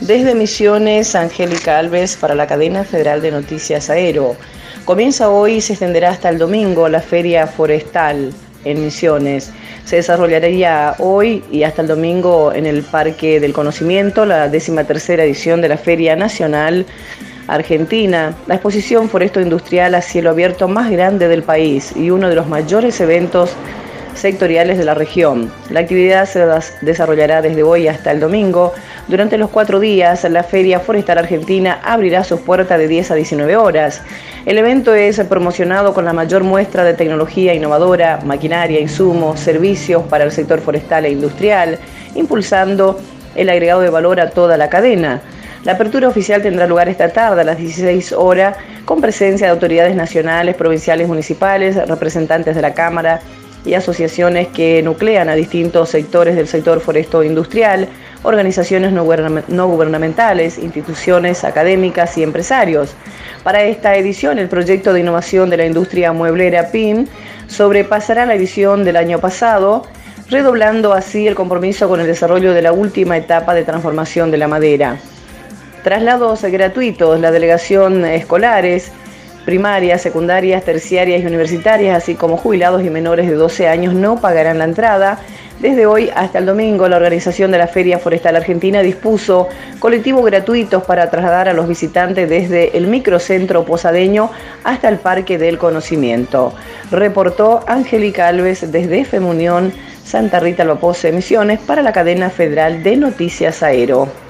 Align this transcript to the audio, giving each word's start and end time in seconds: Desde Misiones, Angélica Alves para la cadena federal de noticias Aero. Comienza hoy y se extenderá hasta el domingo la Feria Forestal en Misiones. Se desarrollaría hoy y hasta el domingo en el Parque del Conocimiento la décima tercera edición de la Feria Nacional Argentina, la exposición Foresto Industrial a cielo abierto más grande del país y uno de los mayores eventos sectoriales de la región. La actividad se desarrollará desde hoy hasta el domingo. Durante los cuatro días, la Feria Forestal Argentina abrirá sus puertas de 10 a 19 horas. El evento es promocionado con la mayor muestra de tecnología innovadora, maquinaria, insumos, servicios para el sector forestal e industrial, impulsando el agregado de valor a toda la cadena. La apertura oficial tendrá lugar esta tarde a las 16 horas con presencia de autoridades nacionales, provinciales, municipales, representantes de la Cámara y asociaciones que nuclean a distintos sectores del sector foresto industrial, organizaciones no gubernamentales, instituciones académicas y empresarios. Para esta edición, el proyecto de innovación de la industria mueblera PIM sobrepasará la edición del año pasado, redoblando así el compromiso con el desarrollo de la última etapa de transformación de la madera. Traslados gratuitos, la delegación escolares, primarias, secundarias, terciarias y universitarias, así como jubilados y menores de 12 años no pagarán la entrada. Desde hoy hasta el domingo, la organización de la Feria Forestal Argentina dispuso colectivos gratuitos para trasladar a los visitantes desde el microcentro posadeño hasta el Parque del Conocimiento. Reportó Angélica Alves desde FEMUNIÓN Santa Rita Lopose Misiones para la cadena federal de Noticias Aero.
Desde 0.00 0.34
Misiones, 0.34 1.14
Angélica 1.14 1.78
Alves 1.78 2.16
para 2.16 2.34
la 2.34 2.46
cadena 2.46 2.84
federal 2.84 3.22
de 3.22 3.30
noticias 3.30 3.88
Aero. 3.88 4.36
Comienza 4.84 5.30
hoy 5.30 5.54
y 5.54 5.60
se 5.62 5.72
extenderá 5.72 6.10
hasta 6.10 6.28
el 6.28 6.38
domingo 6.38 6.88
la 6.88 7.00
Feria 7.00 7.46
Forestal 7.46 8.32
en 8.64 8.84
Misiones. 8.84 9.52
Se 9.86 9.96
desarrollaría 9.96 10.94
hoy 10.98 11.42
y 11.50 11.62
hasta 11.62 11.80
el 11.80 11.88
domingo 11.88 12.52
en 12.52 12.66
el 12.66 12.82
Parque 12.82 13.40
del 13.40 13.54
Conocimiento 13.54 14.26
la 14.26 14.48
décima 14.48 14.84
tercera 14.84 15.24
edición 15.24 15.62
de 15.62 15.70
la 15.70 15.78
Feria 15.78 16.14
Nacional 16.14 16.84
Argentina, 17.48 18.34
la 18.46 18.54
exposición 18.56 19.08
Foresto 19.08 19.40
Industrial 19.40 19.94
a 19.94 20.02
cielo 20.02 20.30
abierto 20.30 20.68
más 20.68 20.90
grande 20.90 21.26
del 21.26 21.42
país 21.42 21.94
y 21.96 22.10
uno 22.10 22.28
de 22.28 22.34
los 22.34 22.48
mayores 22.48 23.00
eventos 23.00 23.50
sectoriales 24.16 24.78
de 24.78 24.84
la 24.84 24.94
región. 24.94 25.52
La 25.70 25.80
actividad 25.80 26.26
se 26.26 26.44
desarrollará 26.82 27.42
desde 27.42 27.62
hoy 27.62 27.88
hasta 27.88 28.10
el 28.10 28.20
domingo. 28.20 28.72
Durante 29.08 29.38
los 29.38 29.50
cuatro 29.50 29.80
días, 29.80 30.24
la 30.24 30.42
Feria 30.42 30.80
Forestal 30.80 31.18
Argentina 31.18 31.80
abrirá 31.84 32.24
sus 32.24 32.40
puertas 32.40 32.78
de 32.78 32.88
10 32.88 33.10
a 33.10 33.14
19 33.14 33.56
horas. 33.56 34.02
El 34.46 34.58
evento 34.58 34.94
es 34.94 35.20
promocionado 35.20 35.94
con 35.94 36.04
la 36.04 36.12
mayor 36.12 36.44
muestra 36.44 36.84
de 36.84 36.94
tecnología 36.94 37.54
innovadora, 37.54 38.20
maquinaria, 38.24 38.80
insumos, 38.80 39.40
servicios 39.40 40.02
para 40.04 40.24
el 40.24 40.32
sector 40.32 40.60
forestal 40.60 41.04
e 41.04 41.10
industrial, 41.10 41.78
impulsando 42.14 42.98
el 43.34 43.48
agregado 43.48 43.80
de 43.80 43.90
valor 43.90 44.20
a 44.20 44.30
toda 44.30 44.56
la 44.56 44.68
cadena. 44.68 45.20
La 45.64 45.72
apertura 45.72 46.06
oficial 46.06 46.42
tendrá 46.42 46.66
lugar 46.66 46.88
esta 46.88 47.08
tarde 47.08 47.40
a 47.40 47.44
las 47.44 47.58
16 47.58 48.12
horas 48.12 48.56
con 48.84 49.00
presencia 49.00 49.48
de 49.48 49.52
autoridades 49.52 49.96
nacionales, 49.96 50.54
provinciales, 50.54 51.08
municipales, 51.08 51.76
representantes 51.88 52.54
de 52.54 52.62
la 52.62 52.72
Cámara 52.72 53.20
y 53.66 53.74
asociaciones 53.74 54.48
que 54.48 54.82
nuclean 54.82 55.28
a 55.28 55.34
distintos 55.34 55.90
sectores 55.90 56.36
del 56.36 56.46
sector 56.46 56.80
foresto 56.80 57.22
industrial, 57.22 57.88
organizaciones 58.22 58.92
no 58.92 59.04
gubernamentales, 59.04 60.58
instituciones 60.58 61.44
académicas 61.44 62.16
y 62.16 62.22
empresarios. 62.22 62.94
Para 63.42 63.64
esta 63.64 63.94
edición, 63.96 64.38
el 64.38 64.48
proyecto 64.48 64.92
de 64.92 65.00
innovación 65.00 65.50
de 65.50 65.56
la 65.56 65.66
industria 65.66 66.12
mueblera 66.12 66.70
PIM 66.70 67.06
sobrepasará 67.48 68.26
la 68.26 68.34
edición 68.34 68.84
del 68.84 68.96
año 68.96 69.18
pasado, 69.20 69.84
redoblando 70.30 70.92
así 70.92 71.26
el 71.26 71.34
compromiso 71.34 71.88
con 71.88 72.00
el 72.00 72.06
desarrollo 72.06 72.52
de 72.52 72.62
la 72.62 72.72
última 72.72 73.16
etapa 73.16 73.54
de 73.54 73.64
transformación 73.64 74.30
de 74.30 74.38
la 74.38 74.48
madera. 74.48 74.96
Traslados 75.84 76.42
gratuitos, 76.42 77.20
la 77.20 77.30
delegación 77.30 78.04
escolares, 78.04 78.90
primarias, 79.46 80.02
secundarias, 80.02 80.64
terciarias 80.64 81.22
y 81.22 81.26
universitarias, 81.26 81.96
así 81.96 82.16
como 82.16 82.36
jubilados 82.36 82.84
y 82.84 82.90
menores 82.90 83.30
de 83.30 83.34
12 83.34 83.68
años 83.68 83.94
no 83.94 84.20
pagarán 84.20 84.58
la 84.58 84.64
entrada. 84.64 85.20
Desde 85.60 85.86
hoy 85.86 86.10
hasta 86.14 86.38
el 86.38 86.44
domingo, 86.44 86.86
la 86.86 86.96
organización 86.96 87.50
de 87.50 87.58
la 87.58 87.68
Feria 87.68 87.98
Forestal 87.98 88.36
Argentina 88.36 88.82
dispuso 88.82 89.48
colectivos 89.78 90.26
gratuitos 90.26 90.82
para 90.82 91.08
trasladar 91.08 91.48
a 91.48 91.54
los 91.54 91.66
visitantes 91.66 92.28
desde 92.28 92.76
el 92.76 92.88
microcentro 92.88 93.64
posadeño 93.64 94.30
hasta 94.64 94.90
el 94.90 94.98
Parque 94.98 95.38
del 95.38 95.56
Conocimiento. 95.56 96.52
Reportó 96.90 97.64
Angélica 97.66 98.28
Alves 98.28 98.70
desde 98.70 99.06
FEMUNIÓN 99.06 99.72
Santa 100.04 100.40
Rita 100.40 100.64
Lopose 100.64 101.10
Misiones 101.12 101.60
para 101.60 101.82
la 101.82 101.92
cadena 101.92 102.30
federal 102.30 102.82
de 102.82 102.96
Noticias 102.96 103.62
Aero. 103.62 104.25